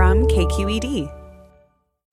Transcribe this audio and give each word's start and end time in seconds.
From 0.00 0.26
KQED. 0.28 1.12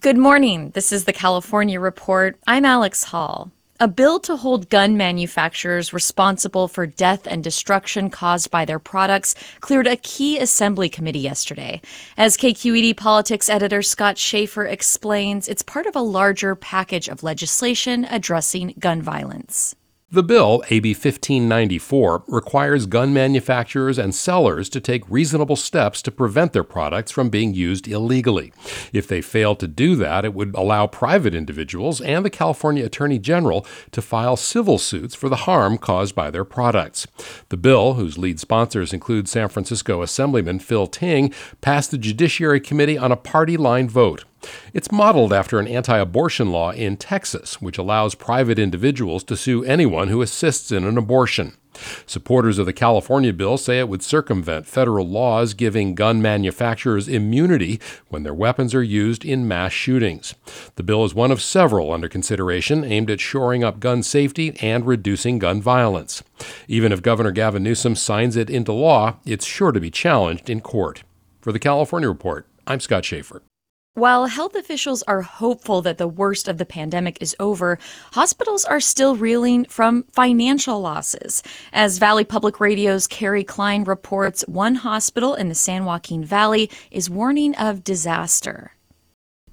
Good 0.02 0.18
morning. 0.18 0.72
This 0.72 0.92
is 0.92 1.06
the 1.06 1.14
California 1.14 1.80
Report. 1.80 2.38
I'm 2.46 2.66
Alex 2.66 3.06
Hall. 3.06 3.50
A 3.80 3.88
bill 3.88 4.20
to 4.28 4.36
hold 4.36 4.68
gun 4.68 4.98
manufacturers 4.98 5.94
responsible 5.94 6.68
for 6.68 6.86
death 6.86 7.26
and 7.26 7.42
destruction 7.42 8.10
caused 8.10 8.52
by 8.52 8.66
their 8.66 8.78
products 8.78 9.36
cleared 9.62 9.88
a 9.88 9.96
key 9.96 10.38
assembly 10.38 10.90
committee 10.90 11.20
yesterday. 11.20 11.80
As 12.18 12.36
KQED 12.36 12.98
politics 12.98 13.48
editor 13.48 13.82
Scott 13.82 14.18
Shafer 14.18 14.66
explains, 14.66 15.48
it's 15.48 15.64
part 15.64 15.86
of 15.86 15.96
a 15.96 16.02
larger 16.02 16.56
package 16.56 17.08
of 17.08 17.24
legislation 17.24 18.04
addressing 18.04 18.74
gun 18.78 19.02
violence. 19.02 19.78
The 20.10 20.24
bill, 20.24 20.64
AB 20.70 20.92
1594, 20.92 22.24
requires 22.30 22.86
gun 22.86 23.14
manufacturers 23.14 23.98
and 23.98 24.16
sellers 24.16 24.70
to 24.70 24.80
take 24.80 25.04
reasonable 25.10 25.58
steps 25.58 26.02
to 26.04 26.12
prevent 26.12 26.54
their 26.54 26.64
products 26.64 27.12
from 27.12 27.28
being 27.28 27.54
used 27.54 27.90
illegally. 27.90 28.54
If 28.94 29.06
they 29.06 29.20
fail 29.20 29.54
to 29.58 29.68
do 29.68 29.98
that, 29.98 30.24
it 30.24 30.34
would 30.34 30.56
allow 30.56 30.88
private 30.88 31.36
individuals 31.36 32.00
and 32.00 32.24
the 32.24 32.30
California 32.30 32.86
Attorney 32.86 33.20
General 33.20 33.66
to 33.92 34.02
file 34.02 34.38
civil 34.38 34.78
suits 34.78 35.14
for 35.14 35.28
the 35.28 35.44
harm 35.44 35.78
caused 35.78 36.16
by 36.16 36.32
their 36.32 36.46
products. 36.46 37.06
The 37.50 37.58
bill, 37.58 37.96
whose 37.96 38.18
lead 38.18 38.40
sponsors 38.40 38.94
include 38.94 39.28
San 39.28 39.50
Francisco 39.50 40.02
Assemblyman 40.02 40.60
Phil 40.60 40.88
Ting, 40.88 41.34
passed 41.60 41.92
the 41.92 41.98
Judiciary 41.98 42.62
Committee 42.62 42.98
on 42.98 43.12
a 43.12 43.18
party 43.18 43.58
line 43.58 43.90
vote. 43.90 44.24
It's 44.74 44.92
modeled 44.92 45.34
after 45.34 45.60
an 45.60 45.68
anti 45.68 45.98
abortion 45.98 46.52
law 46.52 46.72
in 46.72 46.98
Texas, 46.98 47.62
which 47.62 47.78
allows 47.78 48.16
private 48.16 48.60
individuals 48.60 49.24
to 49.26 49.38
sue 49.38 49.64
anyone 49.64 50.10
who 50.10 50.22
assists 50.22 50.72
in 50.72 50.84
an 50.84 50.98
abortion. 50.98 51.54
Supporters 52.06 52.58
of 52.58 52.66
the 52.66 52.74
California 52.74 53.34
bill 53.34 53.58
say 53.58 53.80
it 53.80 53.90
would 53.90 54.02
circumvent 54.02 54.66
federal 54.66 55.08
laws 55.08 55.54
giving 55.54 55.96
gun 55.96 56.22
manufacturers 56.22 57.08
immunity 57.08 57.80
when 58.10 58.24
their 58.24 58.34
weapons 58.34 58.74
are 58.74 58.84
used 58.84 59.24
in 59.24 59.48
mass 59.48 59.72
shootings. 59.72 60.34
The 60.76 60.84
bill 60.84 61.06
is 61.06 61.14
one 61.14 61.32
of 61.32 61.42
several 61.42 61.92
under 61.92 62.08
consideration 62.08 62.84
aimed 62.84 63.12
at 63.12 63.22
shoring 63.22 63.64
up 63.64 63.80
gun 63.80 64.04
safety 64.04 64.58
and 64.62 64.86
reducing 64.86 65.40
gun 65.40 65.62
violence. 65.62 66.24
Even 66.68 66.92
if 66.92 67.02
Governor 67.02 67.32
Gavin 67.32 67.64
Newsom 67.64 67.96
signs 67.96 68.36
it 68.36 68.50
into 68.50 68.72
law, 68.72 69.18
it's 69.26 69.46
sure 69.46 69.72
to 69.72 69.80
be 69.80 69.92
challenged 69.92 70.50
in 70.50 70.62
court. 70.62 71.04
For 71.42 71.52
the 71.52 71.60
California 71.60 72.10
Report, 72.10 72.48
I'm 72.66 72.80
Scott 72.80 73.06
Shafer. 73.06 73.44
While 73.98 74.28
health 74.28 74.54
officials 74.54 75.02
are 75.08 75.24
hopeful 75.24 75.82
that 75.82 75.98
the 75.98 76.08
worst 76.08 76.48
of 76.48 76.60
the 76.60 76.68
pandemic 76.68 77.18
is 77.20 77.36
over, 77.40 77.80
hospitals 78.12 78.64
are 78.64 78.80
still 78.80 79.16
reeling 79.16 79.66
from 79.66 80.04
financial 80.14 80.80
losses. 80.80 81.42
As 81.74 81.98
Valley 81.98 82.24
Public 82.24 82.60
Radio's 82.60 83.08
Kerry 83.08 83.44
Klein 83.44 83.86
reports, 83.86 84.44
one 84.48 84.76
hospital 84.76 85.34
in 85.34 85.50
the 85.50 85.56
San 85.56 85.84
Joaquin 85.84 86.24
Valley 86.24 86.70
is 86.92 87.10
warning 87.10 87.56
of 87.56 87.84
disaster. 87.84 88.77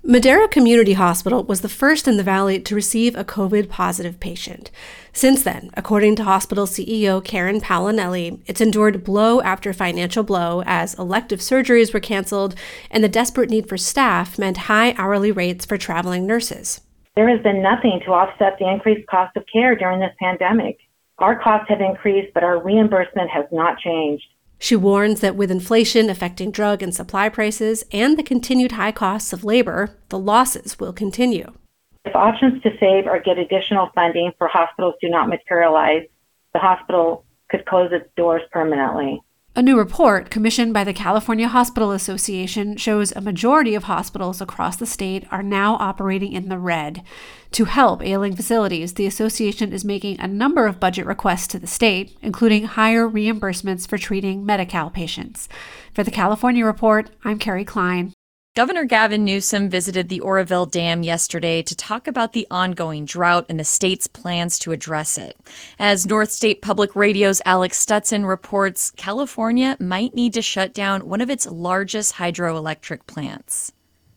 Madera 0.07 0.47
Community 0.49 0.93
Hospital 0.93 1.45
was 1.45 1.63
the 1.63 1.69
first 1.69 2.07
in 2.07 2.19
the 2.19 2.23
valley 2.23 2.61
to 2.61 2.75
receive 2.75 3.17
a 3.17 3.25
COVID 3.25 3.71
positive 3.71 4.21
patient. 4.21 4.71
Since 5.15 5.45
then, 5.45 5.71
according 5.79 6.17
to 6.17 6.25
hospital 6.25 6.67
CEO 6.67 7.25
Karen 7.25 7.59
Paolinelli, 7.59 8.39
it's 8.45 8.61
endured 8.61 9.03
blow 9.03 9.41
after 9.41 9.73
financial 9.73 10.23
blow 10.23 10.63
as 10.67 10.93
elective 10.99 11.41
surgeries 11.41 11.95
were 11.95 12.01
canceled 12.01 12.55
and 12.91 13.03
the 13.03 13.09
desperate 13.09 13.49
need 13.49 13.67
for 13.67 13.79
staff 13.79 14.39
meant 14.39 14.69
high 14.69 14.93
hourly 14.99 15.33
rates 15.33 15.65
for 15.65 15.79
traveling 15.79 16.27
nurses. 16.27 16.83
There 17.17 17.31
has 17.31 17.43
been 17.43 17.63
nothing 17.63 18.01
to 18.05 18.13
offset 18.13 18.59
the 18.59 18.69
increased 18.69 19.09
cost 19.09 19.35
of 19.39 19.45
care 19.51 19.75
during 19.75 20.01
this 20.01 20.15
pandemic. 20.21 20.81
Our 21.17 21.41
costs 21.41 21.71
have 21.71 21.81
increased, 21.81 22.35
but 22.35 22.45
our 22.45 22.63
reimbursement 22.63 23.31
has 23.31 23.47
not 23.51 23.79
changed. 23.79 24.27
She 24.65 24.77
warns 24.77 25.21
that 25.21 25.37
with 25.37 25.51
inflation 25.51 26.09
affecting 26.09 26.51
drug 26.51 26.83
and 26.83 26.95
supply 26.95 27.29
prices 27.29 27.85
and 27.93 28.17
the 28.17 28.23
continued 28.23 28.73
high 28.73 28.93
costs 28.93 29.35
of 29.35 29.45
labor, 29.45 29.95
the 30.09 30.19
losses 30.19 30.81
will 30.81 30.95
continue. 30.95 31.53
If 32.07 32.17
options 32.17 32.63
to 32.63 32.71
save 32.81 33.07
or 33.07 33.21
get 33.21 33.37
additional 33.37 33.91
funding 33.95 34.33
for 34.39 34.49
hospitals 34.49 34.95
do 35.03 35.11
not 35.11 35.29
materialize, 35.29 36.05
the 36.55 36.61
hospital 36.61 37.27
could 37.51 37.67
close 37.67 37.93
its 37.93 38.09
doors 38.17 38.41
permanently. 38.53 39.21
A 39.57 39.63
new 39.63 39.79
report 39.79 40.31
commissioned 40.31 40.75
by 40.75 40.83
the 40.83 40.93
California 40.93 41.47
Hospital 41.47 41.93
Association 41.93 42.77
shows 42.77 43.13
a 43.13 43.21
majority 43.21 43.77
of 43.77 43.85
hospitals 43.85 44.41
across 44.41 44.75
the 44.75 44.85
state 44.85 45.29
are 45.31 45.45
now 45.45 45.77
operating 45.77 46.33
in 46.33 46.49
the 46.49 46.59
red. 46.59 47.05
To 47.53 47.67
help 47.67 48.03
ailing 48.03 48.35
facilities, 48.35 48.95
the 48.95 49.07
association 49.07 49.73
is 49.73 49.85
making 49.85 50.19
a 50.19 50.27
number 50.27 50.67
of 50.67 50.81
budget 50.81 51.07
requests 51.07 51.47
to 51.49 51.61
the 51.61 51.69
state, 51.69 52.19
including 52.21 52.65
higher 52.65 53.09
reimbursements 53.09 53.87
for 53.87 53.97
treating 53.97 54.45
Medi 54.45 54.67
Cal 54.67 54.91
patients. 54.91 55.49
For 55.93 56.03
the 56.03 56.11
California 56.11 56.65
Report, 56.65 57.11
I'm 57.23 57.39
Kerry 57.39 57.65
Klein. 57.65 58.13
Governor 58.55 58.85
Gavin 58.85 59.25
Newsom 59.25 59.69
visited 59.69 60.09
the 60.09 60.21
Oroville 60.21 60.67
Dam 60.67 61.03
yesterday 61.03 61.61
to 61.63 61.75
talk 61.75 62.07
about 62.07 62.35
the 62.35 62.47
ongoing 62.53 63.05
drought 63.05 63.47
and 63.49 63.59
the 63.59 63.65
state's 63.65 64.07
plans 64.07 64.61
to 64.61 64.71
address 64.71 65.19
it. 65.19 65.37
As 65.77 66.07
North 66.07 66.31
State 66.31 66.63
Public 66.63 66.95
Radio's 66.95 67.43
Alec 67.45 67.73
Stutson 67.73 68.29
reports, 68.29 68.93
California 68.93 69.77
might 69.81 70.15
need 70.15 70.35
to 70.35 70.41
shut 70.41 70.73
down 70.73 71.09
one 71.09 71.21
of 71.21 71.31
its 71.31 71.49
largest 71.49 72.15
hydroelectric 72.15 73.09
plants. 73.09 73.73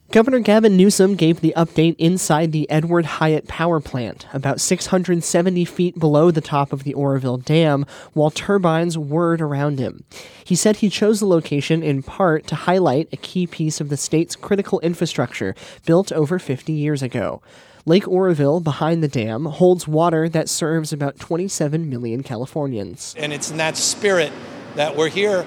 Governor 0.09 0.40
Gavin 0.40 0.78
Newsom 0.78 1.16
gave 1.16 1.41
the 1.41 1.53
update 1.57 1.97
inside 2.00 2.53
the 2.53 2.69
Edward 2.69 3.06
Hyatt 3.06 3.45
power 3.50 3.81
plant, 3.81 4.25
about 4.31 4.62
670 4.62 5.66
feet 5.66 6.00
below 6.00 6.31
the 6.31 6.40
top 6.40 6.72
of 6.72 6.85
the 6.85 6.94
Oroville 6.94 7.40
Dam, 7.40 7.85
while 8.13 8.31
turbines 8.31 8.97
whirred 8.97 9.41
around 9.41 9.79
him. 9.79 10.06
He 10.46 10.56
said 10.56 10.78
he 10.78 10.90
chose 10.90 11.19
the 11.19 11.25
location 11.25 11.84
in 11.84 12.03
part 12.03 12.47
to 12.47 12.56
highlight 12.56 13.09
a 13.12 13.17
key 13.17 13.47
piece 13.47 13.81
of 13.81 13.90
the 13.90 13.97
state's 13.97 14.38
critical 14.38 14.79
infrastructure 14.79 15.53
built 15.85 16.13
over 16.13 16.40
50 16.40 16.72
years 16.72 17.01
ago. 17.03 17.41
Lake 17.85 18.07
Oroville, 18.07 18.62
behind 18.62 19.03
the 19.03 19.09
dam, 19.09 19.44
holds 19.44 19.90
water 19.90 20.29
that 20.29 20.47
serves 20.47 20.94
about 20.94 21.19
27 21.19 21.90
million 21.90 22.23
Californians. 22.23 23.13
And 23.17 23.34
it's 23.34 23.51
in 23.51 23.57
that 23.57 23.75
spirit 23.75 24.31
that 24.75 24.96
we're 24.96 25.09
here 25.09 25.46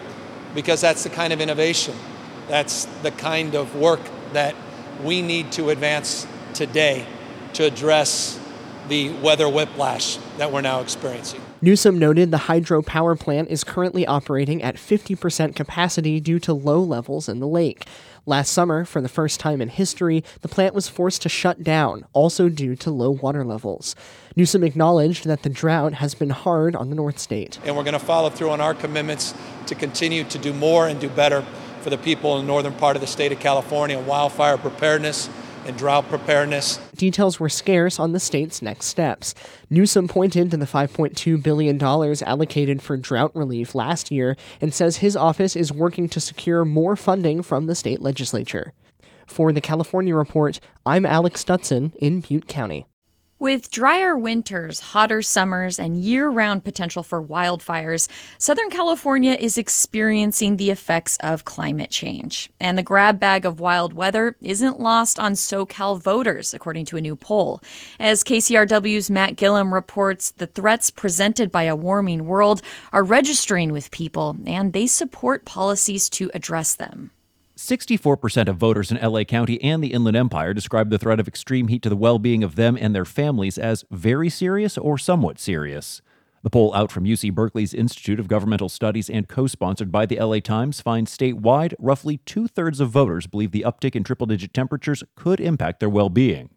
because 0.54 0.82
that's 0.82 1.02
the 1.02 1.10
kind 1.10 1.32
of 1.32 1.40
innovation, 1.40 1.94
that's 2.46 2.84
the 3.02 3.10
kind 3.12 3.54
of 3.54 3.74
work 3.74 4.00
that 4.32 4.54
we 5.02 5.22
need 5.22 5.52
to 5.52 5.70
advance 5.70 6.26
today 6.54 7.06
to 7.54 7.64
address 7.64 8.38
the 8.88 9.12
weather 9.20 9.48
whiplash 9.48 10.16
that 10.36 10.52
we're 10.52 10.60
now 10.60 10.80
experiencing. 10.80 11.40
Newsom 11.62 11.98
noted 11.98 12.30
the 12.30 12.38
hydropower 12.38 13.18
plant 13.18 13.50
is 13.50 13.64
currently 13.64 14.06
operating 14.06 14.62
at 14.62 14.76
50% 14.76 15.54
capacity 15.54 16.18
due 16.18 16.38
to 16.40 16.52
low 16.52 16.80
levels 16.80 17.28
in 17.28 17.38
the 17.38 17.46
lake. 17.46 17.84
Last 18.26 18.52
summer, 18.52 18.84
for 18.84 19.00
the 19.00 19.08
first 19.08 19.40
time 19.40 19.60
in 19.60 19.68
history, 19.68 20.24
the 20.42 20.48
plant 20.48 20.74
was 20.74 20.88
forced 20.88 21.22
to 21.22 21.28
shut 21.28 21.62
down, 21.62 22.04
also 22.12 22.48
due 22.48 22.76
to 22.76 22.90
low 22.90 23.10
water 23.10 23.44
levels. 23.44 23.94
Newsom 24.36 24.64
acknowledged 24.64 25.24
that 25.26 25.42
the 25.42 25.48
drought 25.48 25.94
has 25.94 26.14
been 26.14 26.30
hard 26.30 26.76
on 26.76 26.90
the 26.90 26.96
North 26.96 27.18
State. 27.18 27.58
And 27.64 27.76
we're 27.76 27.84
going 27.84 27.92
to 27.92 27.98
follow 27.98 28.30
through 28.30 28.50
on 28.50 28.60
our 28.60 28.74
commitments 28.74 29.34
to 29.66 29.74
continue 29.74 30.24
to 30.24 30.38
do 30.38 30.52
more 30.52 30.86
and 30.86 31.00
do 31.00 31.08
better 31.08 31.44
for 31.80 31.90
the 31.90 31.98
people 31.98 32.38
in 32.38 32.46
the 32.46 32.52
northern 32.52 32.74
part 32.74 32.96
of 32.96 33.00
the 33.00 33.06
state 33.06 33.32
of 33.32 33.40
California 33.40 33.98
wildfire 33.98 34.56
preparedness 34.56 35.28
and 35.66 35.76
drought 35.76 36.08
preparedness. 36.08 36.78
Details 36.96 37.38
were 37.38 37.48
scarce 37.48 37.98
on 37.98 38.12
the 38.12 38.20
state's 38.20 38.62
next 38.62 38.86
steps. 38.86 39.34
Newsom 39.68 40.08
pointed 40.08 40.50
to 40.50 40.56
the 40.56 40.66
$5.2 40.66 41.42
billion 41.42 41.82
allocated 41.82 42.82
for 42.82 42.96
drought 42.96 43.34
relief 43.34 43.74
last 43.74 44.10
year 44.10 44.36
and 44.60 44.72
says 44.72 44.98
his 44.98 45.16
office 45.16 45.56
is 45.56 45.72
working 45.72 46.08
to 46.08 46.20
secure 46.20 46.64
more 46.64 46.96
funding 46.96 47.42
from 47.42 47.66
the 47.66 47.74
state 47.74 48.00
legislature. 48.00 48.72
For 49.26 49.52
the 49.52 49.60
California 49.60 50.14
Report, 50.14 50.58
I'm 50.84 51.06
Alec 51.06 51.34
Stutson 51.34 51.94
in 51.96 52.20
Butte 52.20 52.48
County. 52.48 52.86
With 53.40 53.70
drier 53.70 54.18
winters, 54.18 54.80
hotter 54.80 55.22
summers, 55.22 55.78
and 55.78 55.96
year 55.96 56.28
round 56.28 56.62
potential 56.62 57.02
for 57.02 57.24
wildfires, 57.24 58.06
Southern 58.36 58.68
California 58.68 59.32
is 59.32 59.56
experiencing 59.56 60.58
the 60.58 60.68
effects 60.68 61.16
of 61.20 61.46
climate 61.46 61.88
change. 61.88 62.50
And 62.60 62.76
the 62.76 62.82
grab 62.82 63.18
bag 63.18 63.46
of 63.46 63.58
wild 63.58 63.94
weather 63.94 64.36
isn't 64.42 64.78
lost 64.78 65.18
on 65.18 65.32
SoCal 65.32 65.98
voters, 65.98 66.52
according 66.52 66.84
to 66.84 66.98
a 66.98 67.00
new 67.00 67.16
poll. 67.16 67.62
As 67.98 68.22
KCRW's 68.22 69.10
Matt 69.10 69.36
Guilhem 69.36 69.72
reports, 69.72 70.32
the 70.32 70.46
threats 70.46 70.90
presented 70.90 71.50
by 71.50 71.62
a 71.62 71.74
warming 71.74 72.26
world 72.26 72.60
are 72.92 73.02
registering 73.02 73.72
with 73.72 73.90
people, 73.90 74.36
and 74.44 74.74
they 74.74 74.86
support 74.86 75.46
policies 75.46 76.10
to 76.10 76.30
address 76.34 76.74
them. 76.74 77.10
64% 77.60 78.48
of 78.48 78.56
voters 78.56 78.90
in 78.90 78.96
LA 78.96 79.22
County 79.22 79.62
and 79.62 79.84
the 79.84 79.92
Inland 79.92 80.16
Empire 80.16 80.54
describe 80.54 80.88
the 80.88 80.98
threat 80.98 81.20
of 81.20 81.28
extreme 81.28 81.68
heat 81.68 81.82
to 81.82 81.90
the 81.90 81.96
well 81.96 82.18
being 82.18 82.42
of 82.42 82.56
them 82.56 82.74
and 82.80 82.94
their 82.94 83.04
families 83.04 83.58
as 83.58 83.84
very 83.90 84.30
serious 84.30 84.78
or 84.78 84.96
somewhat 84.96 85.38
serious. 85.38 86.00
The 86.42 86.48
poll 86.48 86.74
out 86.74 86.90
from 86.90 87.04
UC 87.04 87.34
Berkeley's 87.34 87.74
Institute 87.74 88.18
of 88.18 88.28
Governmental 88.28 88.70
Studies 88.70 89.10
and 89.10 89.28
co 89.28 89.46
sponsored 89.46 89.92
by 89.92 90.06
the 90.06 90.18
LA 90.18 90.38
Times 90.38 90.80
finds 90.80 91.14
statewide 91.14 91.74
roughly 91.78 92.16
two 92.24 92.48
thirds 92.48 92.80
of 92.80 92.88
voters 92.88 93.26
believe 93.26 93.52
the 93.52 93.66
uptick 93.66 93.94
in 93.94 94.04
triple 94.04 94.26
digit 94.26 94.54
temperatures 94.54 95.04
could 95.14 95.38
impact 95.38 95.80
their 95.80 95.90
well 95.90 96.08
being. 96.08 96.48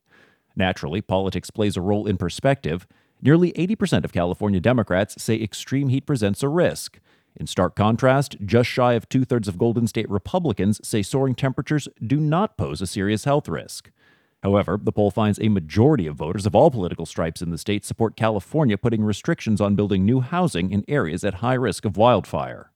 Naturally, 0.55 1.01
politics 1.01 1.51
plays 1.51 1.75
a 1.75 1.81
role 1.81 2.07
in 2.07 2.15
perspective. 2.15 2.88
Nearly 3.21 3.51
80% 3.53 4.05
of 4.05 4.13
California 4.13 4.61
Democrats 4.61 5.21
say 5.21 5.35
extreme 5.35 5.89
heat 5.89 6.05
presents 6.05 6.44
a 6.44 6.47
risk. 6.47 7.01
In 7.35 7.47
stark 7.47 7.75
contrast, 7.75 8.38
just 8.45 8.69
shy 8.69 8.94
of 8.94 9.09
two 9.09 9.25
thirds 9.25 9.47
of 9.47 9.57
Golden 9.57 9.88
State 9.88 10.09
Republicans 10.09 10.80
say 10.88 11.01
soaring 11.01 11.33
temperatures 11.33 11.88
do 12.06 12.19
not 12.19 12.57
pose 12.57 12.81
a 12.81 12.88
serious 12.88 13.24
health 13.24 13.50
risk. 13.50 13.89
However, 14.44 14.77
the 14.81 14.91
poll 14.91 15.09
finds 15.09 15.39
a 15.39 15.50
majority 15.50 16.06
of 16.06 16.18
voters 16.18 16.45
of 16.45 16.53
all 16.53 16.69
political 16.69 17.06
stripes 17.06 17.41
in 17.41 17.50
the 17.50 17.57
state 17.57 17.85
support 17.85 18.15
California 18.15 18.77
putting 18.77 19.03
restrictions 19.03 19.62
on 19.62 19.75
building 19.75 20.06
new 20.06 20.19
housing 20.19 20.71
in 20.71 20.83
areas 20.88 21.24
at 21.24 21.35
high 21.35 21.53
risk 21.53 21.85
of 21.85 21.97
wildfire. 21.97 22.69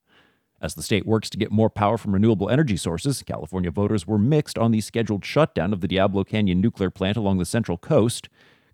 As 0.60 0.74
the 0.74 0.82
state 0.82 1.06
works 1.06 1.30
to 1.30 1.38
get 1.38 1.52
more 1.52 1.70
power 1.70 1.98
from 1.98 2.14
renewable 2.14 2.50
energy 2.50 2.78
sources, 2.78 3.22
California 3.22 3.70
voters 3.70 4.08
were 4.08 4.18
mixed 4.18 4.58
on 4.58 4.72
the 4.72 4.82
scheduled 4.82 5.24
shutdown 5.24 5.72
of 5.72 5.82
the 5.82 5.88
Diablo 5.88 6.24
Canyon 6.24 6.62
nuclear 6.62 6.90
plant 6.90 7.16
along 7.16 7.38
the 7.38 7.46
Central 7.46 7.78
Coast. 7.78 8.28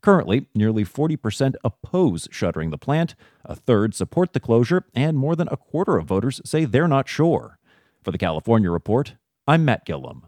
Currently, 0.04 0.48
nearly 0.54 0.84
40% 0.84 1.56
oppose 1.64 2.28
shuttering 2.30 2.72
the 2.72 2.78
plant, 2.78 3.16
a 3.46 3.56
third 3.56 3.96
support 3.96 4.34
the 4.34 4.42
closure, 4.42 4.84
and 4.94 5.18
more 5.18 5.34
than 5.34 5.48
a 5.50 5.56
quarter 5.56 5.98
of 5.98 6.08
voters 6.08 6.42
say 6.44 6.66
they're 6.66 6.90
not 6.90 7.08
sure. 7.08 7.58
For 8.04 8.12
the 8.12 8.18
California 8.18 8.70
Report, 8.70 9.16
I'm 9.48 9.64
Matt 9.64 9.88
Guilhem. 9.88 10.24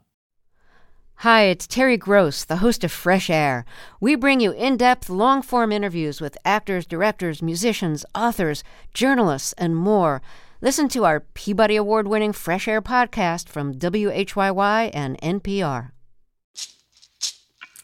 Hi, 1.19 1.44
it's 1.44 1.68
Terry 1.68 1.98
Gross, 1.98 2.45
the 2.45 2.57
host 2.57 2.86
of 2.86 2.92
Fresh 2.92 3.30
Air. 3.30 3.66
We 4.00 4.16
bring 4.16 4.39
you 4.39 4.51
in 4.51 4.77
depth, 4.77 5.10
long 5.10 5.42
form 5.42 5.74
interviews 5.74 6.22
with 6.22 6.38
actors, 6.45 6.86
directors, 6.86 7.42
musicians, 7.42 8.06
authors, 8.16 8.63
journalists, 8.94 9.54
and 9.57 9.75
more. 9.75 10.22
Listen 10.62 10.88
to 10.89 11.04
our 11.04 11.19
Peabody 11.19 11.75
Award 11.75 12.07
winning 12.07 12.31
Fresh 12.31 12.69
Air 12.69 12.81
podcast 12.81 13.50
from 13.50 13.74
WHYY 13.74 14.92
and 14.94 15.19
NPR. 15.19 15.92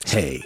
Hey. 0.05 0.45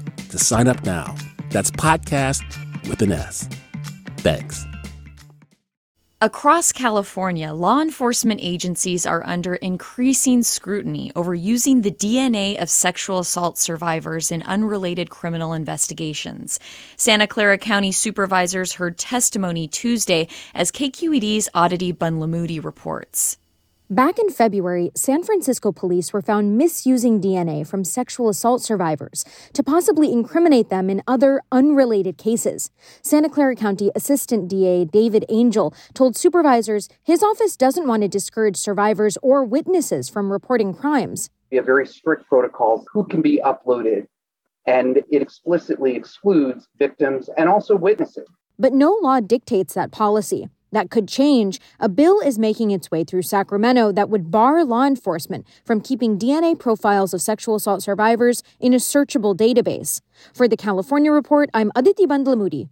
to 0.31 0.39
sign 0.39 0.67
up 0.67 0.83
now. 0.83 1.15
That's 1.49 1.71
podcast 1.71 2.43
with 2.89 3.01
an 3.01 3.11
S. 3.11 3.47
Thanks. 4.17 4.65
Across 6.23 6.73
California, 6.73 7.51
law 7.51 7.81
enforcement 7.81 8.41
agencies 8.43 9.07
are 9.07 9.25
under 9.25 9.55
increasing 9.55 10.43
scrutiny 10.43 11.11
over 11.15 11.33
using 11.33 11.81
the 11.81 11.89
DNA 11.89 12.61
of 12.61 12.69
sexual 12.69 13.17
assault 13.17 13.57
survivors 13.57 14.29
in 14.29 14.43
unrelated 14.43 15.09
criminal 15.09 15.51
investigations. 15.51 16.59
Santa 16.95 17.25
Clara 17.25 17.57
County 17.57 17.91
supervisors 17.91 18.73
heard 18.73 18.99
testimony 18.99 19.67
Tuesday 19.67 20.27
as 20.53 20.71
KQED's 20.71 21.49
Aditi 21.55 21.91
Bandlamudi 21.91 22.63
reports. 22.63 23.39
Back 23.91 24.19
in 24.19 24.29
February, 24.29 24.89
San 24.95 25.21
Francisco 25.21 25.73
police 25.73 26.13
were 26.13 26.21
found 26.21 26.57
misusing 26.57 27.19
DNA 27.19 27.67
from 27.67 27.83
sexual 27.83 28.29
assault 28.29 28.61
survivors 28.61 29.25
to 29.51 29.63
possibly 29.63 30.13
incriminate 30.13 30.69
them 30.69 30.89
in 30.89 31.03
other 31.09 31.41
unrelated 31.51 32.17
cases. 32.17 32.71
Santa 33.01 33.27
Clara 33.27 33.53
County 33.53 33.91
Assistant 33.93 34.47
DA 34.47 34.85
David 34.85 35.25
Angel 35.27 35.73
told 35.93 36.15
supervisors 36.15 36.87
his 37.03 37.21
office 37.21 37.57
doesn't 37.57 37.85
want 37.85 38.03
to 38.03 38.07
discourage 38.07 38.55
survivors 38.55 39.17
or 39.21 39.43
witnesses 39.43 40.07
from 40.07 40.31
reporting 40.31 40.73
crimes. 40.73 41.29
We 41.51 41.57
have 41.57 41.65
very 41.65 41.85
strict 41.85 42.29
protocols 42.29 42.85
who 42.93 43.03
can 43.03 43.21
be 43.21 43.41
uploaded, 43.43 44.07
and 44.65 44.99
it 45.09 45.21
explicitly 45.21 45.97
excludes 45.97 46.69
victims 46.79 47.29
and 47.37 47.49
also 47.49 47.75
witnesses. 47.75 48.29
But 48.57 48.71
no 48.71 48.97
law 49.01 49.19
dictates 49.19 49.73
that 49.73 49.91
policy 49.91 50.47
that 50.71 50.89
could 50.89 51.07
change, 51.07 51.59
a 51.79 51.89
bill 51.89 52.19
is 52.19 52.39
making 52.39 52.71
its 52.71 52.91
way 52.91 53.03
through 53.03 53.23
Sacramento 53.23 53.91
that 53.91 54.09
would 54.09 54.31
bar 54.31 54.63
law 54.65 54.85
enforcement 54.85 55.45
from 55.65 55.81
keeping 55.81 56.17
DNA 56.17 56.57
profiles 56.57 57.13
of 57.13 57.21
sexual 57.21 57.55
assault 57.55 57.83
survivors 57.83 58.43
in 58.59 58.73
a 58.73 58.77
searchable 58.77 59.35
database. 59.35 60.01
For 60.33 60.47
the 60.47 60.57
California 60.57 61.11
Report, 61.11 61.49
I'm 61.53 61.71
Aditi 61.75 62.05
Bandlamudi. 62.05 62.69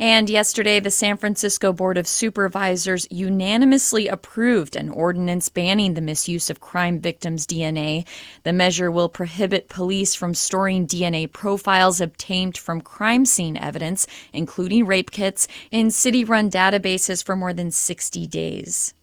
And 0.00 0.30
yesterday, 0.30 0.78
the 0.78 0.92
San 0.92 1.16
Francisco 1.16 1.72
Board 1.72 1.98
of 1.98 2.06
Supervisors 2.06 3.08
unanimously 3.10 4.06
approved 4.06 4.76
an 4.76 4.90
ordinance 4.90 5.48
banning 5.48 5.94
the 5.94 6.00
misuse 6.00 6.50
of 6.50 6.60
crime 6.60 7.00
victims' 7.00 7.44
DNA. 7.44 8.06
The 8.44 8.52
measure 8.52 8.92
will 8.92 9.08
prohibit 9.08 9.68
police 9.68 10.14
from 10.14 10.34
storing 10.34 10.86
DNA 10.86 11.32
profiles 11.32 12.00
obtained 12.00 12.56
from 12.56 12.80
crime 12.80 13.26
scene 13.26 13.56
evidence, 13.56 14.06
including 14.32 14.86
rape 14.86 15.10
kits, 15.10 15.48
in 15.72 15.90
city 15.90 16.22
run 16.24 16.48
databases 16.48 17.24
for 17.24 17.34
more 17.34 17.52
than 17.52 17.72
60 17.72 18.24
days. 18.28 18.94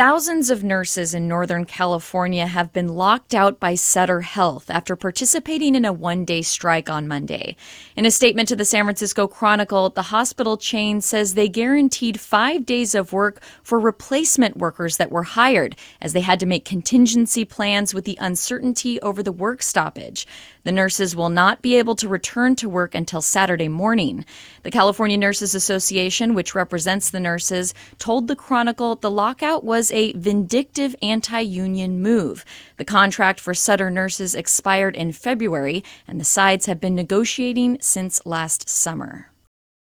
Thousands 0.00 0.48
of 0.48 0.64
nurses 0.64 1.12
in 1.12 1.28
Northern 1.28 1.66
California 1.66 2.46
have 2.46 2.72
been 2.72 2.88
locked 2.88 3.34
out 3.34 3.60
by 3.60 3.74
Sutter 3.74 4.22
Health 4.22 4.70
after 4.70 4.96
participating 4.96 5.74
in 5.74 5.84
a 5.84 5.92
one 5.92 6.24
day 6.24 6.40
strike 6.40 6.88
on 6.88 7.06
Monday. 7.06 7.54
In 7.96 8.06
a 8.06 8.10
statement 8.10 8.48
to 8.48 8.56
the 8.56 8.64
San 8.64 8.84
Francisco 8.84 9.28
Chronicle, 9.28 9.90
the 9.90 10.04
hospital 10.04 10.56
chain 10.56 11.02
says 11.02 11.34
they 11.34 11.50
guaranteed 11.50 12.18
five 12.18 12.64
days 12.64 12.94
of 12.94 13.12
work 13.12 13.42
for 13.62 13.78
replacement 13.78 14.56
workers 14.56 14.96
that 14.96 15.12
were 15.12 15.22
hired, 15.22 15.76
as 16.00 16.14
they 16.14 16.22
had 16.22 16.40
to 16.40 16.46
make 16.46 16.64
contingency 16.64 17.44
plans 17.44 17.92
with 17.92 18.06
the 18.06 18.16
uncertainty 18.22 18.98
over 19.02 19.22
the 19.22 19.30
work 19.30 19.60
stoppage. 19.60 20.26
The 20.64 20.72
nurses 20.72 21.14
will 21.14 21.28
not 21.28 21.60
be 21.60 21.76
able 21.76 21.96
to 21.96 22.08
return 22.08 22.56
to 22.56 22.70
work 22.70 22.94
until 22.94 23.20
Saturday 23.20 23.68
morning. 23.68 24.24
The 24.62 24.70
California 24.70 25.18
Nurses 25.18 25.54
Association, 25.54 26.32
which 26.32 26.54
represents 26.54 27.10
the 27.10 27.20
nurses, 27.20 27.74
told 27.98 28.28
the 28.28 28.36
Chronicle 28.36 28.96
the 28.96 29.10
lockout 29.10 29.62
was 29.62 29.89
a 29.92 30.12
vindictive 30.12 30.94
anti 31.02 31.40
union 31.40 32.02
move. 32.02 32.44
The 32.76 32.84
contract 32.84 33.40
for 33.40 33.54
Sutter 33.54 33.90
nurses 33.90 34.34
expired 34.34 34.96
in 34.96 35.12
February, 35.12 35.82
and 36.06 36.20
the 36.20 36.24
sides 36.24 36.66
have 36.66 36.80
been 36.80 36.94
negotiating 36.94 37.78
since 37.80 38.24
last 38.26 38.68
summer. 38.68 39.29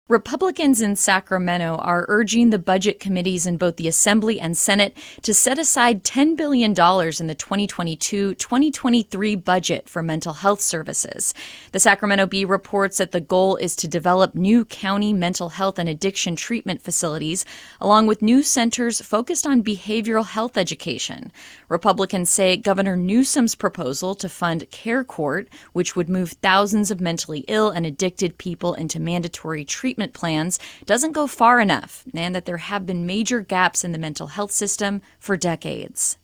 Republicans 0.09 0.83
in 0.83 0.97
Sacramento 0.97 1.77
are 1.77 2.05
urging 2.09 2.51
the 2.51 2.59
budget 2.59 2.99
committees 2.99 3.47
in 3.47 3.57
both 3.57 3.77
the 3.77 3.87
Assembly 3.87 4.41
and 4.41 4.59
Senate 4.59 4.97
to 5.23 5.33
set 5.33 5.61
aside 5.61 6.03
$10 6.03 6.37
billion 6.37 6.73
in 6.73 7.27
the 7.29 7.37
2022 7.39 8.35
2023 8.35 9.37
budget 9.37 9.89
for 9.89 10.03
mental 10.03 10.33
health 10.33 10.61
services. 10.61 11.33
The 11.71 11.79
Sacramento 11.79 12.27
Bee 12.27 12.45
reports 12.45 12.99
that 12.99 13.13
the 13.13 13.21
goal 13.21 13.55
is 13.57 13.77
to 13.77 13.87
develop 13.87 14.35
new 14.35 14.65
county 14.65 15.13
mental 15.13 15.51
health 15.51 15.79
and 15.79 15.89
addiction 15.89 16.35
treatment 16.35 16.83
facilities, 16.83 17.45
along 17.81 18.09
with 18.09 18.23
new 18.23 18.43
centers 18.43 19.01
focused 19.01 19.47
on 19.47 19.63
behavioral 19.63 20.27
health 20.27 20.59
education. 20.59 21.31
Republicans 21.69 22.29
say 22.29 22.57
Governor 22.57 22.97
Newsom's 22.97 23.55
proposal 23.55 24.17
to 24.17 24.29
fund 24.29 24.69
Care 24.73 25.05
Court, 25.05 25.49
which 25.73 25.95
would 25.95 26.11
move 26.11 26.33
thousands 26.33 26.91
of 26.91 27.01
mentally 27.01 27.45
ill 27.47 27.71
and 27.71 27.87
addicted 27.87 28.37
people 28.37 28.75
into 28.75 28.99
mandatory 28.99 29.65
treatment 29.65 30.02
plans 30.13 30.59
doesn't 30.87 31.13
go 31.13 31.27
far 31.27 31.61
enough, 31.61 32.05
and 32.13 32.35
that 32.35 32.45
there 32.45 32.57
have 32.57 32.85
been 32.85 33.07
major 33.07 33.41
gaps 33.41 33.85
in 33.85 33.93
the 33.93 33.99
mental 33.99 34.27
health 34.27 34.53
system 34.53 35.01
for 35.19 35.37
decades. 35.37 36.19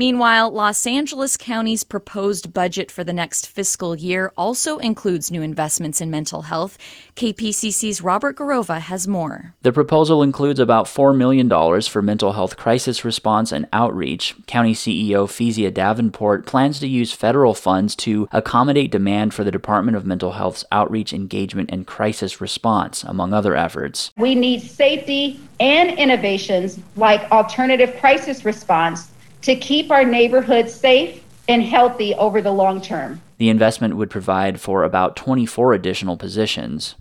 Meanwhile, 0.00 0.52
Los 0.52 0.86
Angeles 0.86 1.36
County's 1.36 1.84
proposed 1.84 2.54
budget 2.54 2.90
for 2.90 3.04
the 3.04 3.12
next 3.12 3.46
fiscal 3.46 3.94
year 3.94 4.32
also 4.34 4.78
includes 4.78 5.30
new 5.30 5.42
investments 5.42 6.00
in 6.00 6.10
mental 6.10 6.40
health. 6.40 6.78
KPCC's 7.16 8.00
Robert 8.00 8.36
Garrova 8.38 8.80
has 8.80 9.06
more. 9.06 9.54
The 9.60 9.74
proposal 9.74 10.22
includes 10.22 10.58
about 10.58 10.86
$4 10.86 11.14
million 11.14 11.50
for 11.82 12.00
mental 12.00 12.32
health 12.32 12.56
crisis 12.56 13.04
response 13.04 13.52
and 13.52 13.68
outreach. 13.74 14.34
County 14.46 14.72
CEO 14.72 15.26
Fesia 15.26 15.70
Davenport 15.70 16.46
plans 16.46 16.80
to 16.80 16.88
use 16.88 17.12
federal 17.12 17.52
funds 17.52 17.94
to 17.96 18.26
accommodate 18.32 18.90
demand 18.90 19.34
for 19.34 19.44
the 19.44 19.50
Department 19.50 19.98
of 19.98 20.06
Mental 20.06 20.32
Health's 20.32 20.64
outreach, 20.72 21.12
engagement, 21.12 21.68
and 21.70 21.86
crisis 21.86 22.40
response, 22.40 23.04
among 23.04 23.34
other 23.34 23.54
efforts. 23.54 24.12
We 24.16 24.34
need 24.34 24.62
safety 24.62 25.38
and 25.60 25.90
innovations 25.98 26.78
like 26.96 27.30
alternative 27.30 27.94
crisis 28.00 28.46
response 28.46 29.10
to 29.42 29.56
keep 29.56 29.90
our 29.90 30.04
neighborhoods 30.04 30.74
safe 30.74 31.22
and 31.48 31.62
healthy 31.62 32.14
over 32.14 32.40
the 32.40 32.52
long 32.52 32.80
term. 32.80 33.20
The 33.38 33.48
investment 33.48 33.96
would 33.96 34.10
provide 34.10 34.60
for 34.60 34.84
about 34.84 35.16
24 35.16 35.72
additional 35.72 36.16
positions. 36.16 36.94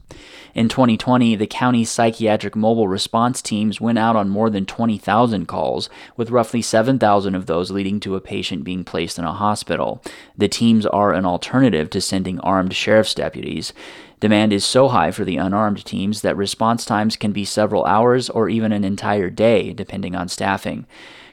In 0.56 0.68
2020, 0.68 1.36
the 1.36 1.46
county's 1.46 1.92
psychiatric 1.92 2.56
mobile 2.56 2.88
response 2.88 3.42
teams 3.42 3.80
went 3.80 4.00
out 4.00 4.16
on 4.16 4.30
more 4.30 4.50
than 4.50 4.66
20,000 4.66 5.46
calls, 5.46 5.90
with 6.18 6.32
roughly 6.32 6.62
7,000 6.62 7.36
of 7.36 7.46
those 7.46 7.70
leading 7.70 8.00
to 8.00 8.16
a 8.16 8.22
patient 8.22 8.64
being 8.64 8.84
placed 8.84 9.20
in 9.20 9.26
a 9.26 9.34
hospital. 9.34 10.02
The 10.36 10.48
teams 10.48 10.86
are 10.88 11.14
an 11.14 11.26
alternative 11.26 11.90
to 11.92 12.02
sending 12.02 12.40
armed 12.40 12.74
sheriff's 12.74 13.14
deputies. 13.14 13.74
Demand 14.20 14.52
is 14.52 14.66
so 14.66 14.88
high 14.88 15.12
for 15.12 15.24
the 15.24 15.38
unarmed 15.38 15.86
teams 15.86 16.22
that 16.22 16.36
response 16.36 16.84
times 16.84 17.16
can 17.16 17.32
be 17.32 17.46
several 17.46 17.86
hours 17.86 18.30
or 18.30 18.50
even 18.50 18.72
an 18.72 18.84
entire 18.84 19.30
day, 19.30 19.72
depending 19.72 20.16
on 20.16 20.28
staffing. 20.28 20.88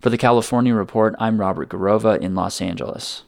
For 0.07 0.11
the 0.11 0.17
California 0.17 0.73
Report, 0.73 1.17
I'm 1.19 1.41
Robert 1.41 1.69
Garrova 1.69 2.21
in 2.21 2.37
Los 2.37 2.63
Angeles. 2.63 3.25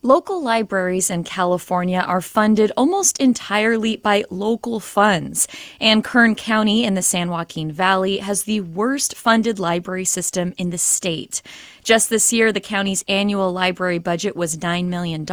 Local 0.00 0.42
libraries 0.42 1.10
in 1.10 1.22
California 1.22 1.98
are 1.98 2.22
funded 2.22 2.72
almost 2.78 3.20
entirely 3.20 3.98
by 3.98 4.24
local 4.30 4.80
funds, 4.80 5.46
and 5.82 6.02
Kern 6.02 6.34
County 6.34 6.82
in 6.82 6.94
the 6.94 7.02
San 7.02 7.28
Joaquin 7.28 7.70
Valley 7.70 8.18
has 8.18 8.44
the 8.44 8.62
worst 8.62 9.14
funded 9.14 9.58
library 9.58 10.06
system 10.06 10.54
in 10.56 10.70
the 10.70 10.78
state. 10.78 11.42
Just 11.82 12.08
this 12.08 12.32
year, 12.32 12.52
the 12.52 12.58
county's 12.60 13.04
annual 13.06 13.52
library 13.52 13.98
budget 13.98 14.34
was 14.34 14.56
$9 14.56 14.86
million 14.86 15.26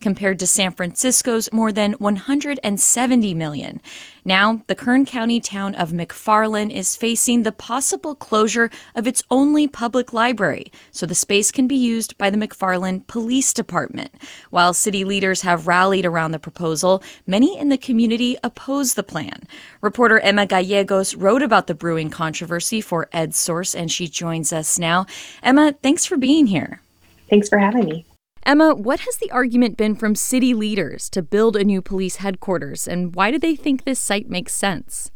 compared 0.00 0.38
to 0.38 0.46
San 0.46 0.72
Francisco's 0.72 1.52
more 1.52 1.70
than 1.70 1.96
$170 1.96 3.36
million. 3.36 3.82
Now, 4.26 4.62
the 4.68 4.74
Kern 4.74 5.04
County 5.04 5.38
town 5.38 5.74
of 5.74 5.90
McFarland 5.90 6.72
is 6.72 6.96
facing 6.96 7.42
the 7.42 7.52
possible 7.52 8.14
closure 8.14 8.70
of 8.94 9.06
its 9.06 9.22
only 9.30 9.68
public 9.68 10.14
library, 10.14 10.72
so 10.90 11.04
the 11.04 11.14
space 11.14 11.50
can 11.50 11.66
be 11.66 11.76
used 11.76 12.16
by 12.16 12.30
the 12.30 12.38
McFarland 12.38 13.06
Police 13.06 13.52
Department. 13.52 14.10
While 14.48 14.72
city 14.72 15.04
leaders 15.04 15.42
have 15.42 15.66
rallied 15.66 16.06
around 16.06 16.32
the 16.32 16.38
proposal, 16.38 17.02
many 17.26 17.58
in 17.58 17.68
the 17.68 17.76
community 17.76 18.38
oppose 18.42 18.94
the 18.94 19.02
plan. 19.02 19.42
Reporter 19.82 20.18
Emma 20.20 20.46
Gallegos 20.46 21.14
wrote 21.14 21.42
about 21.42 21.66
the 21.66 21.74
brewing 21.74 22.08
controversy 22.08 22.80
for 22.80 23.10
EdSource, 23.12 23.78
and 23.78 23.92
she 23.92 24.08
joins 24.08 24.54
us 24.54 24.78
now. 24.78 25.04
Emma, 25.42 25.74
thanks 25.82 26.06
for 26.06 26.16
being 26.16 26.46
here. 26.46 26.80
Thanks 27.28 27.50
for 27.50 27.58
having 27.58 27.84
me. 27.84 28.06
Emma, 28.46 28.74
what 28.74 29.00
has 29.00 29.16
the 29.16 29.30
argument 29.30 29.78
been 29.78 29.94
from 29.94 30.14
city 30.14 30.52
leaders 30.52 31.08
to 31.08 31.22
build 31.22 31.56
a 31.56 31.64
new 31.64 31.80
police 31.80 32.16
headquarters, 32.16 32.86
and 32.86 33.14
why 33.14 33.30
do 33.30 33.38
they 33.38 33.56
think 33.56 33.84
this 33.84 33.98
site 33.98 34.28
makes 34.28 34.52
sense? 34.52 35.10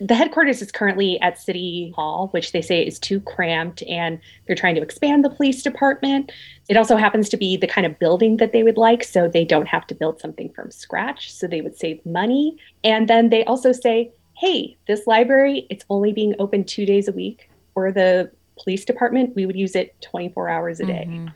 The 0.00 0.14
headquarters 0.14 0.62
is 0.62 0.70
currently 0.70 1.20
at 1.20 1.38
City 1.38 1.92
Hall, 1.94 2.28
which 2.30 2.52
they 2.52 2.62
say 2.62 2.86
is 2.86 2.98
too 2.98 3.20
cramped, 3.20 3.82
and 3.82 4.20
they're 4.46 4.56
trying 4.56 4.76
to 4.76 4.82
expand 4.82 5.24
the 5.24 5.30
police 5.30 5.62
department. 5.62 6.30
It 6.68 6.76
also 6.76 6.96
happens 6.96 7.28
to 7.30 7.36
be 7.36 7.56
the 7.56 7.66
kind 7.66 7.86
of 7.86 7.98
building 7.98 8.36
that 8.36 8.52
they 8.52 8.62
would 8.62 8.78
like, 8.78 9.02
so 9.02 9.28
they 9.28 9.44
don't 9.44 9.68
have 9.68 9.86
to 9.88 9.94
build 9.94 10.20
something 10.20 10.50
from 10.54 10.70
scratch, 10.70 11.32
so 11.32 11.46
they 11.46 11.60
would 11.60 11.76
save 11.76 12.04
money. 12.06 12.56
And 12.84 13.08
then 13.08 13.30
they 13.30 13.44
also 13.44 13.72
say, 13.72 14.12
hey, 14.38 14.78
this 14.86 15.06
library, 15.06 15.66
it's 15.70 15.84
only 15.90 16.12
being 16.12 16.34
open 16.38 16.64
two 16.64 16.86
days 16.86 17.08
a 17.08 17.12
week. 17.12 17.50
For 17.74 17.92
the 17.92 18.30
police 18.58 18.84
department, 18.84 19.34
we 19.34 19.44
would 19.44 19.56
use 19.56 19.74
it 19.74 20.00
24 20.00 20.48
hours 20.48 20.80
a 20.80 20.86
day. 20.86 21.06
Mm-hmm. 21.08 21.26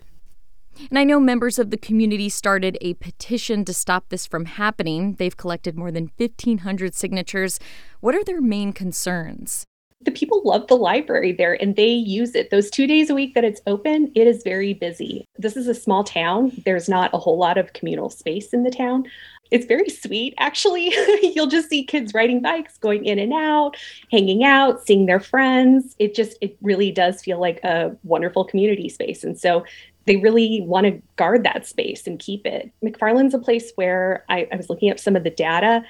And 0.91 0.99
I 0.99 1.05
know 1.05 1.21
members 1.21 1.59
of 1.59 1.71
the 1.71 1.77
community 1.77 2.29
started 2.29 2.79
a 2.81 2.95
petition 2.95 3.65
to 3.65 3.73
stop 3.73 4.09
this 4.09 4.27
from 4.27 4.45
happening. 4.47 5.15
They've 5.15 5.37
collected 5.37 5.77
more 5.77 5.91
than 5.91 6.11
1,500 6.17 6.95
signatures. 6.95 7.61
What 8.01 8.15
are 8.15 8.25
their 8.25 8.41
main 8.41 8.73
concerns? 8.73 9.65
The 10.05 10.11
people 10.11 10.43
love 10.45 10.67
the 10.67 10.77
library 10.77 11.33
there 11.33 11.55
and 11.63 11.77
they 11.77 11.89
use 11.89 12.35
it. 12.35 12.51
Those 12.51 12.71
two 12.71 12.87
days 12.87 13.09
a 13.09 13.15
week 13.15 13.35
that 13.35 13.45
it's 13.45 13.63
open, 13.67 14.13
it 14.15 14.27
is 14.27 14.43
very 14.43 14.75
busy. 14.75 15.25
This 15.39 15.57
is 15.57 15.67
a 15.67 15.75
small 15.75 16.05
town. 16.05 16.53
There's 16.65 16.89
not 16.89 17.15
a 17.15 17.19
whole 17.19 17.39
lot 17.39 17.57
of 17.57 17.73
communal 17.73 18.11
space 18.11 18.53
in 18.53 18.65
the 18.65 18.71
town. 18.71 19.07
It's 19.51 19.67
very 19.67 19.89
sweet, 19.89 20.35
actually. 20.39 20.93
You'll 21.23 21.47
just 21.47 21.69
see 21.69 21.85
kids 21.85 22.13
riding 22.13 22.43
bikes, 22.43 22.77
going 22.79 23.05
in 23.05 23.19
and 23.19 23.33
out, 23.33 23.77
hanging 24.11 24.45
out, 24.45 24.85
seeing 24.85 25.07
their 25.07 25.21
friends. 25.21 25.95
It 25.99 26.15
just, 26.15 26.37
it 26.41 26.57
really 26.61 26.91
does 26.91 27.23
feel 27.23 27.41
like 27.41 27.63
a 27.63 27.97
wonderful 28.05 28.45
community 28.45 28.89
space. 28.89 29.23
And 29.23 29.39
so 29.39 29.65
they 30.07 30.17
really 30.17 30.63
want 30.67 30.87
to 30.87 31.03
guard 31.17 31.45
that 31.45 31.67
space 31.67 32.07
and 32.07 32.19
keep 32.19 32.47
it. 32.47 32.71
McFarland's 32.85 33.35
a 33.35 33.39
place 33.39 33.73
where 33.77 34.25
I, 34.29 34.47
I 34.53 34.57
was 34.57 34.69
looking 34.69 34.91
up 34.91 34.99
some 34.99 35.17
of 35.17 35.25
the 35.25 35.31
data. 35.31 35.85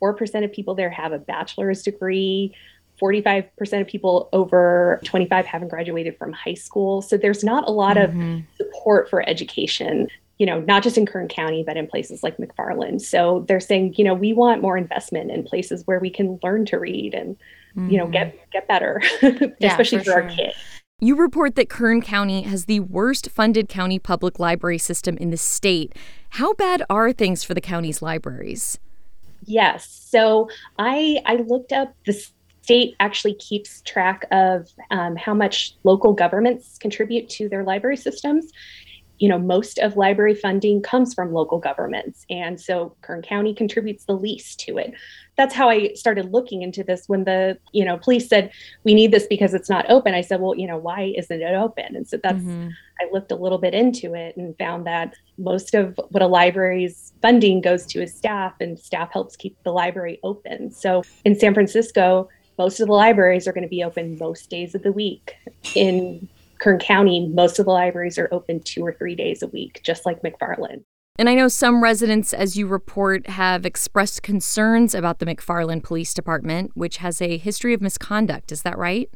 4% 0.00 0.44
of 0.44 0.52
people 0.52 0.74
there 0.74 0.90
have 0.90 1.12
a 1.12 1.18
bachelor's 1.18 1.82
degree. 1.82 2.54
45% 3.00 3.80
of 3.80 3.86
people 3.86 4.28
over 4.32 5.00
25 5.04 5.46
haven't 5.46 5.68
graduated 5.68 6.16
from 6.16 6.32
high 6.32 6.54
school. 6.54 7.02
So 7.02 7.16
there's 7.16 7.44
not 7.44 7.68
a 7.68 7.72
lot 7.72 7.96
mm-hmm. 7.96 8.38
of 8.38 8.42
support 8.56 9.10
for 9.10 9.26
education, 9.28 10.08
you 10.38 10.46
know, 10.46 10.60
not 10.60 10.82
just 10.82 10.96
in 10.96 11.04
Kern 11.04 11.28
County, 11.28 11.62
but 11.66 11.76
in 11.76 11.86
places 11.86 12.22
like 12.22 12.38
McFarland. 12.38 13.02
So 13.02 13.44
they're 13.48 13.60
saying, 13.60 13.94
you 13.96 14.04
know, 14.04 14.14
we 14.14 14.32
want 14.32 14.62
more 14.62 14.78
investment 14.78 15.30
in 15.30 15.42
places 15.42 15.82
where 15.86 15.98
we 15.98 16.10
can 16.10 16.38
learn 16.42 16.64
to 16.66 16.78
read 16.78 17.14
and, 17.14 17.36
mm-hmm. 17.76 17.90
you 17.90 17.98
know, 17.98 18.06
get 18.06 18.28
mm-hmm. 18.28 18.50
get 18.52 18.68
better, 18.68 19.02
yeah, 19.22 19.70
especially 19.70 19.98
for, 19.98 20.04
for 20.04 20.10
sure. 20.10 20.22
our 20.22 20.30
kids. 20.30 20.56
You 20.98 21.14
report 21.14 21.56
that 21.56 21.68
Kern 21.68 22.00
County 22.00 22.42
has 22.42 22.64
the 22.64 22.80
worst 22.80 23.28
funded 23.28 23.68
county 23.68 23.98
public 23.98 24.38
library 24.38 24.78
system 24.78 25.18
in 25.18 25.28
the 25.28 25.36
state. 25.36 25.94
How 26.30 26.54
bad 26.54 26.82
are 26.88 27.12
things 27.12 27.44
for 27.44 27.52
the 27.52 27.60
county's 27.60 28.00
libraries? 28.00 28.78
Yes. 29.44 29.86
So 29.86 30.48
I 30.78 31.18
I 31.26 31.36
looked 31.36 31.72
up 31.72 31.94
the 32.06 32.18
state 32.62 32.96
actually 32.98 33.34
keeps 33.34 33.82
track 33.82 34.26
of 34.30 34.72
um, 34.90 35.16
how 35.16 35.34
much 35.34 35.76
local 35.84 36.14
governments 36.14 36.78
contribute 36.78 37.28
to 37.28 37.48
their 37.50 37.62
library 37.62 37.98
systems 37.98 38.50
you 39.18 39.28
know, 39.28 39.38
most 39.38 39.78
of 39.78 39.96
library 39.96 40.34
funding 40.34 40.82
comes 40.82 41.14
from 41.14 41.32
local 41.32 41.58
governments. 41.58 42.26
And 42.28 42.60
so 42.60 42.94
Kern 43.00 43.22
County 43.22 43.54
contributes 43.54 44.04
the 44.04 44.12
least 44.12 44.60
to 44.60 44.78
it. 44.78 44.92
That's 45.36 45.54
how 45.54 45.68
I 45.68 45.92
started 45.92 46.32
looking 46.32 46.62
into 46.62 46.82
this 46.82 47.08
when 47.08 47.24
the, 47.24 47.58
you 47.72 47.84
know, 47.84 47.98
police 47.98 48.26
said, 48.26 48.50
we 48.84 48.94
need 48.94 49.12
this 49.12 49.26
because 49.26 49.52
it's 49.52 49.68
not 49.68 49.84
open. 49.90 50.14
I 50.14 50.22
said, 50.22 50.40
well, 50.40 50.56
you 50.56 50.66
know, 50.66 50.78
why 50.78 51.12
isn't 51.16 51.42
it 51.42 51.54
open? 51.54 51.94
And 51.94 52.08
so 52.08 52.16
that's, 52.22 52.38
mm-hmm. 52.38 52.68
I 53.00 53.12
looked 53.12 53.30
a 53.30 53.36
little 53.36 53.58
bit 53.58 53.74
into 53.74 54.14
it 54.14 54.36
and 54.36 54.56
found 54.58 54.86
that 54.86 55.14
most 55.36 55.74
of 55.74 56.00
what 56.08 56.22
a 56.22 56.26
library's 56.26 57.12
funding 57.20 57.60
goes 57.60 57.84
to 57.86 58.02
is 58.02 58.14
staff, 58.14 58.54
and 58.60 58.78
staff 58.78 59.12
helps 59.12 59.36
keep 59.36 59.62
the 59.62 59.72
library 59.72 60.18
open. 60.22 60.70
So 60.70 61.02
in 61.26 61.38
San 61.38 61.52
Francisco, 61.52 62.30
most 62.56 62.80
of 62.80 62.86
the 62.86 62.94
libraries 62.94 63.46
are 63.46 63.52
going 63.52 63.64
to 63.64 63.68
be 63.68 63.84
open 63.84 64.16
most 64.18 64.48
days 64.48 64.74
of 64.74 64.82
the 64.82 64.92
week. 64.92 65.36
In 65.74 66.26
Kern 66.58 66.78
County, 66.78 67.28
most 67.28 67.58
of 67.58 67.66
the 67.66 67.72
libraries 67.72 68.16
are 68.16 68.30
open 68.32 68.60
two 68.60 68.82
or 68.82 68.94
three 68.94 69.14
days 69.14 69.42
a 69.42 69.48
week, 69.48 69.82
just 69.84 70.06
like 70.06 70.22
McFarland. 70.22 70.82
And 71.18 71.28
I 71.28 71.34
know 71.34 71.48
some 71.48 71.82
residents, 71.82 72.34
as 72.34 72.56
you 72.56 72.66
report, 72.66 73.26
have 73.28 73.64
expressed 73.64 74.22
concerns 74.22 74.94
about 74.94 75.18
the 75.18 75.26
McFarland 75.26 75.82
Police 75.82 76.12
Department, 76.12 76.72
which 76.74 76.98
has 76.98 77.22
a 77.22 77.38
history 77.38 77.72
of 77.72 77.80
misconduct. 77.80 78.52
Is 78.52 78.62
that 78.62 78.76
right? 78.76 79.10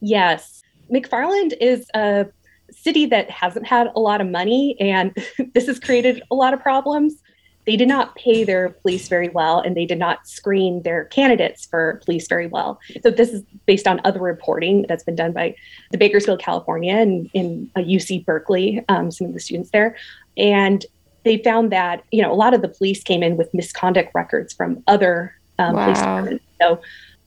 Yes. 0.00 0.62
McFarland 0.92 1.54
is 1.60 1.86
a 1.94 2.26
city 2.70 3.06
that 3.06 3.30
hasn't 3.30 3.66
had 3.66 3.88
a 3.94 4.00
lot 4.00 4.20
of 4.20 4.28
money, 4.28 4.76
and 4.80 5.16
this 5.54 5.66
has 5.66 5.78
created 5.78 6.22
a 6.30 6.34
lot 6.34 6.52
of 6.52 6.60
problems 6.60 7.22
they 7.66 7.76
did 7.76 7.88
not 7.88 8.14
pay 8.16 8.42
their 8.42 8.70
police 8.70 9.08
very 9.08 9.28
well 9.28 9.60
and 9.60 9.76
they 9.76 9.84
did 9.84 9.98
not 9.98 10.26
screen 10.26 10.82
their 10.82 11.04
candidates 11.06 11.66
for 11.66 12.00
police 12.04 12.26
very 12.26 12.46
well. 12.46 12.80
So 13.02 13.10
this 13.10 13.30
is 13.30 13.42
based 13.66 13.86
on 13.86 14.00
other 14.04 14.20
reporting 14.20 14.86
that's 14.88 15.04
been 15.04 15.14
done 15.14 15.32
by 15.32 15.54
the 15.90 15.98
Bakersfield, 15.98 16.40
Californian, 16.40 16.98
and 16.98 17.30
in 17.34 17.70
UC 17.76 18.20
uh, 18.20 18.24
Berkeley, 18.24 18.82
um, 18.88 19.10
some 19.10 19.28
of 19.28 19.34
the 19.34 19.40
students 19.40 19.70
there, 19.70 19.96
and 20.36 20.84
they 21.24 21.38
found 21.38 21.72
that 21.72 22.04
you 22.10 22.22
know 22.22 22.32
a 22.32 22.34
lot 22.34 22.54
of 22.54 22.62
the 22.62 22.68
police 22.68 23.02
came 23.02 23.22
in 23.22 23.36
with 23.36 23.52
misconduct 23.54 24.10
records 24.14 24.52
from 24.52 24.82
other 24.86 25.34
um, 25.58 25.74
wow. 25.74 25.84
police 25.84 25.98
departments. 25.98 26.44
So, 26.60 26.80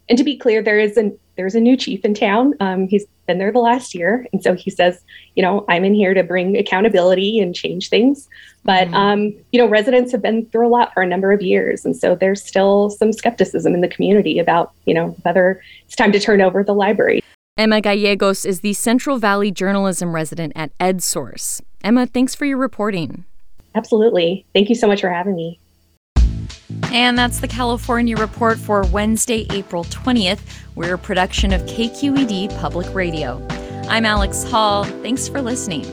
and 0.09 0.17
to 0.17 0.23
be 0.23 0.37
clear, 0.37 0.61
there 0.61 0.79
is 0.79 0.97
an 0.97 1.17
there's 1.35 1.55
a 1.55 1.59
new 1.59 1.75
chief 1.75 2.05
in 2.05 2.13
town. 2.13 2.53
Um, 2.59 2.87
he's 2.87 3.05
been 3.25 3.37
there 3.39 3.51
the 3.51 3.59
last 3.59 3.95
year. 3.95 4.27
And 4.33 4.43
so 4.43 4.53
he 4.53 4.69
says, 4.69 5.01
you 5.35 5.41
know, 5.41 5.65
I'm 5.69 5.83
in 5.83 5.93
here 5.93 6.13
to 6.13 6.23
bring 6.23 6.57
accountability 6.57 7.39
and 7.39 7.55
change 7.55 7.89
things. 7.89 8.27
But, 8.63 8.87
mm-hmm. 8.87 8.93
um, 8.95 9.21
you 9.51 9.59
know, 9.59 9.67
residents 9.67 10.11
have 10.11 10.21
been 10.21 10.45
through 10.47 10.67
a 10.67 10.69
lot 10.69 10.93
for 10.93 11.01
a 11.01 11.07
number 11.07 11.31
of 11.31 11.41
years. 11.41 11.85
And 11.85 11.95
so 11.95 12.15
there's 12.15 12.43
still 12.43 12.89
some 12.91 13.13
skepticism 13.13 13.73
in 13.73 13.81
the 13.81 13.87
community 13.87 14.39
about, 14.39 14.73
you 14.85 14.93
know, 14.93 15.09
whether 15.23 15.61
it's 15.85 15.95
time 15.95 16.11
to 16.11 16.19
turn 16.19 16.41
over 16.41 16.63
the 16.63 16.73
library. 16.73 17.23
Emma 17.57 17.81
Gallegos 17.81 18.45
is 18.45 18.61
the 18.61 18.73
Central 18.73 19.17
Valley 19.17 19.51
journalism 19.51 20.13
resident 20.13 20.53
at 20.55 20.77
EdSource. 20.79 21.61
Emma, 21.83 22.07
thanks 22.07 22.33
for 22.33 22.45
your 22.45 22.57
reporting. 22.57 23.25
Absolutely. 23.75 24.45
Thank 24.53 24.69
you 24.69 24.75
so 24.75 24.87
much 24.87 25.01
for 25.01 25.09
having 25.09 25.35
me. 25.35 25.59
And 26.91 27.17
that's 27.17 27.39
the 27.39 27.47
California 27.47 28.15
Report 28.15 28.57
for 28.57 28.85
Wednesday, 28.87 29.47
April 29.51 29.83
20th. 29.85 30.41
We're 30.75 30.95
a 30.95 30.97
production 30.97 31.51
of 31.51 31.61
KQED 31.63 32.59
Public 32.59 32.93
Radio. 32.93 33.45
I'm 33.89 34.05
Alex 34.05 34.43
Hall. 34.43 34.83
Thanks 34.83 35.27
for 35.27 35.41
listening. 35.41 35.83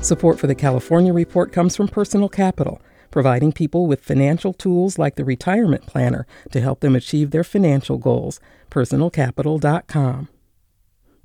Support 0.00 0.40
for 0.40 0.48
the 0.48 0.54
California 0.54 1.12
Report 1.12 1.52
comes 1.52 1.76
from 1.76 1.86
Personal 1.86 2.28
Capital, 2.28 2.80
providing 3.10 3.52
people 3.52 3.86
with 3.86 4.02
financial 4.02 4.52
tools 4.52 4.98
like 4.98 5.14
the 5.14 5.24
retirement 5.24 5.86
planner 5.86 6.26
to 6.50 6.60
help 6.60 6.80
them 6.80 6.96
achieve 6.96 7.30
their 7.30 7.44
financial 7.44 7.98
goals. 7.98 8.40
PersonalCapital.com. 8.70 10.28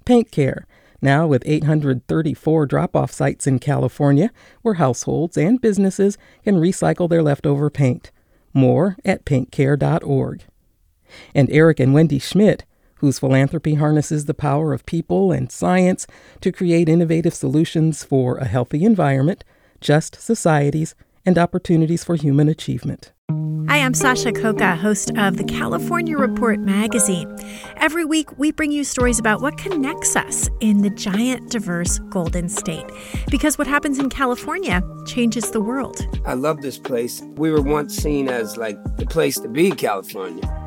Paint 0.05 0.31
Care, 0.31 0.67
now 1.01 1.27
with 1.27 1.43
834 1.45 2.65
drop 2.65 2.95
off 2.95 3.11
sites 3.11 3.47
in 3.47 3.59
California 3.59 4.31
where 4.61 4.75
households 4.75 5.37
and 5.37 5.61
businesses 5.61 6.17
can 6.43 6.55
recycle 6.55 7.09
their 7.09 7.23
leftover 7.23 7.69
paint. 7.69 8.11
More 8.53 8.97
at 9.05 9.25
paintcare.org. 9.25 10.43
And 11.35 11.49
Eric 11.51 11.79
and 11.79 11.93
Wendy 11.93 12.19
Schmidt, 12.19 12.65
whose 12.95 13.19
philanthropy 13.19 13.75
harnesses 13.75 14.25
the 14.25 14.33
power 14.33 14.73
of 14.73 14.85
people 14.85 15.31
and 15.31 15.51
science 15.51 16.07
to 16.41 16.51
create 16.51 16.89
innovative 16.89 17.33
solutions 17.33 18.03
for 18.03 18.37
a 18.37 18.45
healthy 18.45 18.83
environment, 18.83 19.43
just 19.79 20.19
societies, 20.19 20.95
and 21.27 21.37
opportunities 21.37 22.03
for 22.05 22.15
human 22.15 22.47
achievement. 22.47 23.11
Hi, 23.67 23.79
I'm 23.79 23.93
Sasha 23.93 24.31
Khokha, 24.31 24.77
host 24.77 25.11
of 25.17 25.35
the 25.35 25.43
California 25.43 26.17
Report 26.17 26.57
magazine. 26.59 27.37
Every 27.75 28.05
week, 28.05 28.39
we 28.39 28.53
bring 28.53 28.71
you 28.71 28.85
stories 28.85 29.19
about 29.19 29.41
what 29.41 29.57
connects 29.57 30.15
us 30.15 30.49
in 30.61 30.83
the 30.83 30.89
giant, 30.89 31.51
diverse 31.51 31.99
Golden 32.09 32.47
State. 32.47 32.85
Because 33.29 33.57
what 33.57 33.67
happens 33.67 33.99
in 33.99 34.09
California 34.09 34.81
changes 35.05 35.51
the 35.51 35.59
world. 35.59 36.07
I 36.25 36.33
love 36.33 36.61
this 36.61 36.77
place. 36.77 37.21
We 37.35 37.51
were 37.51 37.61
once 37.61 37.93
seen 37.93 38.29
as 38.29 38.55
like 38.55 38.81
the 38.95 39.05
place 39.05 39.37
to 39.41 39.49
be, 39.49 39.71
California. 39.71 40.66